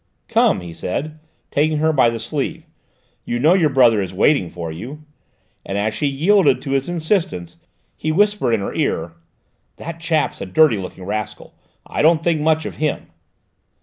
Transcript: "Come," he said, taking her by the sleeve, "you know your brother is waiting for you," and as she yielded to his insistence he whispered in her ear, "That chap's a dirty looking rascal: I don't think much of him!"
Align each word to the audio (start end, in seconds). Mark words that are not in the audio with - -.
"Come," 0.27 0.61
he 0.61 0.73
said, 0.73 1.19
taking 1.51 1.77
her 1.77 1.93
by 1.93 2.09
the 2.09 2.17
sleeve, 2.19 2.65
"you 3.23 3.37
know 3.37 3.53
your 3.53 3.69
brother 3.69 4.01
is 4.01 4.15
waiting 4.15 4.49
for 4.49 4.71
you," 4.71 5.05
and 5.63 5.77
as 5.77 5.93
she 5.93 6.07
yielded 6.07 6.59
to 6.63 6.71
his 6.71 6.89
insistence 6.89 7.57
he 7.95 8.11
whispered 8.11 8.53
in 8.53 8.61
her 8.61 8.73
ear, 8.73 9.11
"That 9.75 9.99
chap's 9.99 10.41
a 10.41 10.47
dirty 10.47 10.77
looking 10.77 11.03
rascal: 11.03 11.53
I 11.85 12.01
don't 12.01 12.23
think 12.23 12.41
much 12.41 12.65
of 12.65 12.77
him!" 12.77 13.11